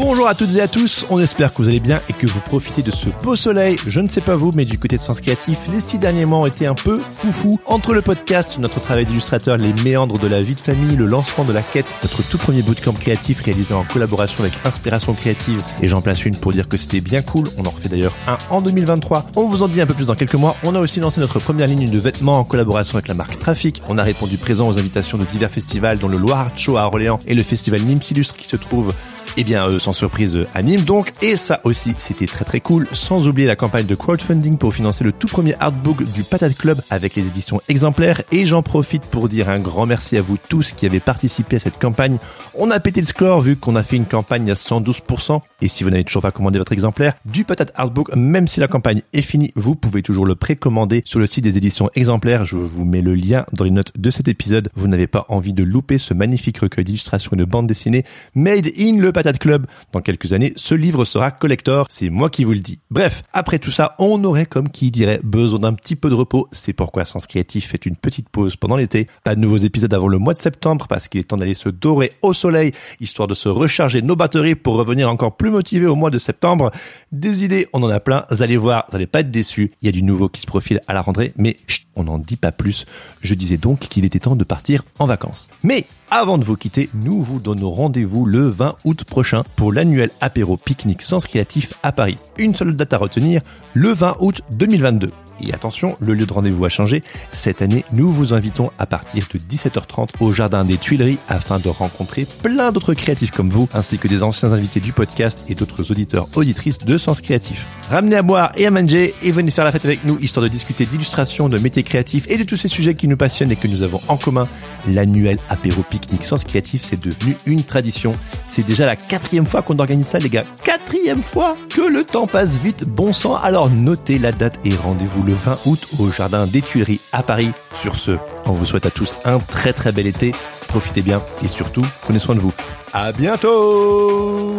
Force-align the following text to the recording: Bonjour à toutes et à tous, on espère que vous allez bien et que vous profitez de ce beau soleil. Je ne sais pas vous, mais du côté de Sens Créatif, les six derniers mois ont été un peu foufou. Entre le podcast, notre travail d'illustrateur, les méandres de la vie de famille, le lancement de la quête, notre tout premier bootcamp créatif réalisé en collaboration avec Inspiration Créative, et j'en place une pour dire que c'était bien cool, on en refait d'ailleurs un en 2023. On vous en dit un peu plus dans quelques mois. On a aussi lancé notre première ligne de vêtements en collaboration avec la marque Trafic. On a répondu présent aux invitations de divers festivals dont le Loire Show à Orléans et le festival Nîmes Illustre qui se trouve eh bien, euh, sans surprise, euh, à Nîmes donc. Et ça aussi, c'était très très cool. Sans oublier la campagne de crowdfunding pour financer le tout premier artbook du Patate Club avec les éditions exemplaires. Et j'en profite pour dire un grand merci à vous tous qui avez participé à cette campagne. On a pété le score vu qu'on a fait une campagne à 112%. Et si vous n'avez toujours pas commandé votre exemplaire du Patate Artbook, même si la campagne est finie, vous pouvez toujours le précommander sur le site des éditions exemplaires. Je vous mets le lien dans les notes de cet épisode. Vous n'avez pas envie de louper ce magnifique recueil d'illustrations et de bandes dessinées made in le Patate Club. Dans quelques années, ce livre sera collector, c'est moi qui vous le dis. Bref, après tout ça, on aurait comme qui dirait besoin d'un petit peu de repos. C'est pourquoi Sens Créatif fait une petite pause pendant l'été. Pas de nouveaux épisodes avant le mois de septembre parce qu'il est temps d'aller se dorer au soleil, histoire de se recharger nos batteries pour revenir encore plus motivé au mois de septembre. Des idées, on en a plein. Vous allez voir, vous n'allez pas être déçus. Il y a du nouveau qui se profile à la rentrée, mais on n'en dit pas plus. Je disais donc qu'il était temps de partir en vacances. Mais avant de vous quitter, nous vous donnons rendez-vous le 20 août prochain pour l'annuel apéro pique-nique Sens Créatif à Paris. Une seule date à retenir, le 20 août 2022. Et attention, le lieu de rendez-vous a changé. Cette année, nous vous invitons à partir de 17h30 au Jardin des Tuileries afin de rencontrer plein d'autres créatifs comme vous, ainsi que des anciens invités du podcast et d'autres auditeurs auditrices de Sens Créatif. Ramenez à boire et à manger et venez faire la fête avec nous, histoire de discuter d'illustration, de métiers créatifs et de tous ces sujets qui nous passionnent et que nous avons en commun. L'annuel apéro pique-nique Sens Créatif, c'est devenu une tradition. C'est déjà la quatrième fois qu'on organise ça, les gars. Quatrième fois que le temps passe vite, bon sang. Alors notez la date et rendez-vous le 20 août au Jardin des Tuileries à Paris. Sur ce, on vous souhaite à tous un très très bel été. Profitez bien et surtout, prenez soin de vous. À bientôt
Bonjour 0.00 0.28
à 0.28 0.36
toutes 0.36 0.54
et 0.54 0.60
à 0.60 0.68
tous, 0.68 1.04
on 1.10 1.18
espère 1.18 1.50
que 1.50 1.56
vous 1.56 1.68
allez 1.68 1.80
bien 1.80 2.00
et 2.08 2.12
que 2.12 2.28
vous 2.28 2.38
profitez 2.38 2.82
de 2.82 2.92
ce 2.92 3.08
beau 3.24 3.34
soleil. 3.34 3.74
Je 3.84 4.00
ne 4.00 4.06
sais 4.06 4.20
pas 4.20 4.36
vous, 4.36 4.52
mais 4.54 4.64
du 4.64 4.78
côté 4.78 4.94
de 4.94 5.00
Sens 5.00 5.20
Créatif, 5.20 5.58
les 5.72 5.80
six 5.80 5.98
derniers 5.98 6.24
mois 6.24 6.38
ont 6.38 6.46
été 6.46 6.68
un 6.68 6.76
peu 6.76 7.02
foufou. 7.10 7.58
Entre 7.66 7.94
le 7.94 8.00
podcast, 8.00 8.58
notre 8.60 8.80
travail 8.80 9.06
d'illustrateur, 9.06 9.56
les 9.56 9.72
méandres 9.82 10.20
de 10.20 10.28
la 10.28 10.40
vie 10.40 10.54
de 10.54 10.60
famille, 10.60 10.94
le 10.94 11.06
lancement 11.06 11.42
de 11.42 11.52
la 11.52 11.62
quête, 11.62 11.92
notre 12.04 12.22
tout 12.22 12.38
premier 12.38 12.62
bootcamp 12.62 12.92
créatif 12.92 13.40
réalisé 13.40 13.74
en 13.74 13.82
collaboration 13.82 14.44
avec 14.44 14.52
Inspiration 14.64 15.14
Créative, 15.14 15.60
et 15.82 15.88
j'en 15.88 16.00
place 16.00 16.24
une 16.24 16.36
pour 16.36 16.52
dire 16.52 16.68
que 16.68 16.76
c'était 16.76 17.00
bien 17.00 17.20
cool, 17.20 17.48
on 17.58 17.66
en 17.66 17.70
refait 17.70 17.88
d'ailleurs 17.88 18.14
un 18.28 18.38
en 18.50 18.60
2023. 18.60 19.26
On 19.34 19.48
vous 19.48 19.64
en 19.64 19.68
dit 19.68 19.80
un 19.80 19.86
peu 19.86 19.94
plus 19.94 20.06
dans 20.06 20.14
quelques 20.14 20.34
mois. 20.34 20.54
On 20.62 20.76
a 20.76 20.80
aussi 20.80 21.00
lancé 21.00 21.20
notre 21.20 21.40
première 21.40 21.66
ligne 21.66 21.90
de 21.90 21.98
vêtements 21.98 22.38
en 22.38 22.44
collaboration 22.44 22.98
avec 22.98 23.08
la 23.08 23.14
marque 23.14 23.36
Trafic. 23.40 23.82
On 23.88 23.98
a 23.98 24.04
répondu 24.04 24.38
présent 24.38 24.68
aux 24.68 24.78
invitations 24.78 25.18
de 25.18 25.24
divers 25.24 25.50
festivals 25.50 25.98
dont 25.98 26.08
le 26.08 26.18
Loire 26.18 26.52
Show 26.54 26.76
à 26.76 26.86
Orléans 26.86 27.18
et 27.26 27.34
le 27.34 27.42
festival 27.42 27.80
Nîmes 27.82 27.98
Illustre 28.12 28.36
qui 28.36 28.46
se 28.46 28.56
trouve 28.56 28.94
eh 29.40 29.44
bien, 29.44 29.64
euh, 29.64 29.78
sans 29.78 29.92
surprise, 29.92 30.34
euh, 30.34 30.48
à 30.52 30.62
Nîmes 30.62 30.80
donc. 30.80 31.12
Et 31.22 31.36
ça 31.36 31.60
aussi, 31.62 31.94
c'était 31.96 32.26
très 32.26 32.44
très 32.44 32.58
cool. 32.58 32.88
Sans 32.90 33.28
oublier 33.28 33.46
la 33.46 33.54
campagne 33.54 33.86
de 33.86 33.94
crowdfunding 33.94 34.58
pour 34.58 34.74
financer 34.74 35.04
le 35.04 35.12
tout 35.12 35.28
premier 35.28 35.54
artbook 35.60 36.02
du 36.12 36.24
Patate 36.24 36.56
Club 36.56 36.80
avec 36.90 37.14
les 37.14 37.24
éditions 37.24 37.60
exemplaires. 37.68 38.22
Et 38.32 38.44
j'en 38.46 38.64
profite 38.64 39.04
pour 39.04 39.28
dire 39.28 39.48
un 39.48 39.60
grand 39.60 39.86
merci 39.86 40.16
à 40.16 40.22
vous 40.22 40.38
tous 40.48 40.72
qui 40.72 40.86
avez 40.86 40.98
participé 40.98 41.54
à 41.54 41.58
cette 41.60 41.78
campagne. 41.78 42.18
On 42.56 42.72
a 42.72 42.80
pété 42.80 43.00
le 43.00 43.06
score 43.06 43.40
vu 43.40 43.54
qu'on 43.54 43.76
a 43.76 43.84
fait 43.84 43.94
une 43.94 44.06
campagne 44.06 44.50
à 44.50 44.54
112%. 44.54 45.40
Et 45.62 45.68
si 45.68 45.84
vous 45.84 45.90
n'avez 45.90 46.02
toujours 46.02 46.22
pas 46.22 46.32
commandé 46.32 46.58
votre 46.58 46.72
exemplaire 46.72 47.14
du 47.24 47.44
Patate 47.44 47.70
Artbook, 47.76 48.12
même 48.16 48.48
si 48.48 48.58
la 48.58 48.66
campagne 48.66 49.02
est 49.12 49.22
finie, 49.22 49.52
vous 49.54 49.76
pouvez 49.76 50.02
toujours 50.02 50.26
le 50.26 50.34
précommander 50.34 51.02
sur 51.04 51.20
le 51.20 51.28
site 51.28 51.44
des 51.44 51.56
éditions 51.56 51.90
exemplaires. 51.94 52.44
Je 52.44 52.56
vous 52.56 52.84
mets 52.84 53.02
le 53.02 53.14
lien 53.14 53.46
dans 53.52 53.62
les 53.62 53.70
notes 53.70 53.92
de 53.96 54.10
cet 54.10 54.26
épisode. 54.26 54.68
Vous 54.74 54.88
n'avez 54.88 55.06
pas 55.06 55.26
envie 55.28 55.52
de 55.52 55.62
louper 55.62 55.98
ce 55.98 56.12
magnifique 56.12 56.58
recueil 56.58 56.84
d'illustrations 56.84 57.30
et 57.34 57.36
de 57.36 57.44
bandes 57.44 57.68
dessinées 57.68 58.02
made 58.34 58.66
in 58.76 58.98
le 58.98 59.12
Patate 59.12 59.27
Club. 59.36 59.66
Dans 59.92 60.00
quelques 60.00 60.32
années, 60.32 60.54
ce 60.56 60.74
livre 60.74 61.04
sera 61.04 61.30
collector, 61.30 61.86
c'est 61.90 62.08
moi 62.08 62.30
qui 62.30 62.44
vous 62.44 62.52
le 62.52 62.60
dis. 62.60 62.78
Bref, 62.90 63.22
après 63.34 63.58
tout 63.58 63.70
ça, 63.70 63.94
on 63.98 64.24
aurait 64.24 64.46
comme 64.46 64.70
qui 64.70 64.90
dirait 64.90 65.20
besoin 65.22 65.58
d'un 65.58 65.74
petit 65.74 65.96
peu 65.96 66.08
de 66.08 66.14
repos. 66.14 66.48
C'est 66.52 66.72
pourquoi 66.72 67.04
Sens 67.04 67.26
Créatif 67.26 67.68
fait 67.68 67.84
une 67.84 67.96
petite 67.96 68.28
pause 68.30 68.56
pendant 68.56 68.76
l'été. 68.76 69.08
Pas 69.24 69.34
de 69.34 69.40
nouveaux 69.40 69.58
épisodes 69.58 69.92
avant 69.92 70.08
le 70.08 70.18
mois 70.18 70.34
de 70.34 70.38
septembre 70.38 70.86
parce 70.88 71.08
qu'il 71.08 71.20
est 71.20 71.24
temps 71.24 71.36
d'aller 71.36 71.54
se 71.54 71.68
dorer 71.68 72.12
au 72.22 72.32
soleil, 72.32 72.72
histoire 73.00 73.28
de 73.28 73.34
se 73.34 73.48
recharger 73.48 74.00
nos 74.00 74.16
batteries 74.16 74.54
pour 74.54 74.76
revenir 74.76 75.10
encore 75.10 75.36
plus 75.36 75.50
motivé 75.50 75.86
au 75.86 75.96
mois 75.96 76.10
de 76.10 76.18
septembre. 76.18 76.70
Des 77.12 77.44
idées, 77.44 77.68
on 77.72 77.82
en 77.82 77.90
a 77.90 78.00
plein. 78.00 78.24
Vous 78.30 78.42
allez 78.42 78.56
voir, 78.56 78.86
vous 78.88 78.94
n'allez 78.94 79.06
pas 79.06 79.20
être 79.20 79.30
déçus. 79.30 79.72
Il 79.82 79.86
y 79.86 79.88
a 79.88 79.92
du 79.92 80.02
nouveau 80.02 80.28
qui 80.28 80.40
se 80.40 80.46
profile 80.46 80.80
à 80.86 80.94
la 80.94 81.02
rentrée, 81.02 81.32
mais 81.36 81.56
on 81.98 82.04
n'en 82.04 82.18
dit 82.18 82.36
pas 82.36 82.52
plus. 82.52 82.86
Je 83.20 83.34
disais 83.34 83.56
donc 83.56 83.80
qu'il 83.80 84.04
était 84.04 84.20
temps 84.20 84.36
de 84.36 84.44
partir 84.44 84.82
en 84.98 85.06
vacances. 85.06 85.48
Mais 85.62 85.86
avant 86.10 86.38
de 86.38 86.44
vous 86.44 86.56
quitter, 86.56 86.88
nous 86.94 87.22
vous 87.22 87.40
donnons 87.40 87.70
rendez-vous 87.70 88.24
le 88.24 88.48
20 88.48 88.76
août 88.84 89.04
prochain 89.04 89.44
pour 89.56 89.72
l'annuel 89.72 90.10
apéro 90.20 90.56
pique-nique 90.56 91.02
Sens 91.02 91.26
Créatif 91.26 91.74
à 91.82 91.92
Paris. 91.92 92.16
Une 92.38 92.54
seule 92.54 92.74
date 92.74 92.94
à 92.94 92.98
retenir, 92.98 93.42
le 93.74 93.90
20 93.90 94.16
août 94.20 94.40
2022. 94.52 95.08
Et 95.40 95.54
attention, 95.54 95.94
le 96.00 96.14
lieu 96.14 96.26
de 96.26 96.32
rendez-vous 96.32 96.64
a 96.64 96.68
changé. 96.68 97.02
Cette 97.30 97.62
année, 97.62 97.84
nous 97.92 98.08
vous 98.08 98.32
invitons 98.32 98.70
à 98.78 98.86
partir 98.86 99.26
de 99.32 99.38
17h30 99.38 100.08
au 100.20 100.32
Jardin 100.32 100.64
des 100.64 100.78
Tuileries 100.78 101.18
afin 101.28 101.58
de 101.58 101.68
rencontrer 101.68 102.26
plein 102.42 102.72
d'autres 102.72 102.94
créatifs 102.94 103.30
comme 103.30 103.50
vous, 103.50 103.68
ainsi 103.72 103.98
que 103.98 104.08
des 104.08 104.22
anciens 104.22 104.52
invités 104.52 104.80
du 104.80 104.92
podcast 104.92 105.44
et 105.48 105.54
d'autres 105.54 105.90
auditeurs 105.90 106.26
auditrices 106.34 106.78
de 106.78 106.98
Sens 106.98 107.20
Créatif. 107.20 107.66
Ramenez 107.90 108.16
à 108.16 108.22
boire 108.22 108.52
et 108.56 108.66
à 108.66 108.70
manger 108.70 109.14
et 109.22 109.32
venez 109.32 109.50
faire 109.50 109.64
la 109.64 109.72
fête 109.72 109.84
avec 109.84 110.04
nous, 110.04 110.18
histoire 110.20 110.42
de 110.42 110.48
discuter 110.48 110.86
d'illustration, 110.86 111.48
de 111.48 111.58
métiers 111.58 111.82
créatifs 111.88 112.26
et 112.28 112.36
de 112.36 112.44
tous 112.44 112.56
ces 112.56 112.68
sujets 112.68 112.94
qui 112.94 113.08
nous 113.08 113.16
passionnent 113.16 113.50
et 113.50 113.56
que 113.56 113.66
nous 113.66 113.82
avons 113.82 114.00
en 114.08 114.16
commun. 114.16 114.46
L'annuel 114.86 115.38
apéro 115.48 115.82
pique-nique 115.82 116.24
Sens 116.24 116.44
Créatif, 116.44 116.82
c'est 116.84 117.02
devenu 117.02 117.36
une 117.46 117.64
tradition. 117.64 118.16
C'est 118.46 118.64
déjà 118.64 118.86
la 118.86 118.96
quatrième 118.96 119.46
fois 119.46 119.62
qu'on 119.62 119.78
organise 119.78 120.06
ça, 120.06 120.18
les 120.18 120.28
gars. 120.28 120.44
Quatrième 120.64 121.22
fois 121.22 121.56
que 121.68 121.80
le 121.80 122.04
temps 122.04 122.26
passe 122.26 122.56
vite, 122.58 122.84
bon 122.84 123.12
sang. 123.12 123.36
Alors 123.36 123.70
notez 123.70 124.18
la 124.18 124.32
date 124.32 124.58
et 124.64 124.74
rendez-vous 124.74 125.22
le 125.24 125.32
20 125.34 125.58
août 125.66 125.88
au 125.98 126.10
Jardin 126.10 126.46
des 126.46 126.62
Tuileries 126.62 127.00
à 127.12 127.22
Paris. 127.22 127.50
Sur 127.74 127.96
ce, 127.96 128.12
on 128.46 128.52
vous 128.52 128.64
souhaite 128.64 128.86
à 128.86 128.90
tous 128.90 129.16
un 129.24 129.38
très 129.38 129.72
très 129.72 129.92
bel 129.92 130.06
été. 130.06 130.32
Profitez 130.68 131.02
bien 131.02 131.22
et 131.42 131.48
surtout, 131.48 131.86
prenez 132.02 132.18
soin 132.18 132.34
de 132.34 132.40
vous. 132.40 132.52
À 132.92 133.12
bientôt 133.12 134.54